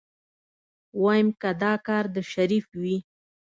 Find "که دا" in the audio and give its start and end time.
1.41-1.73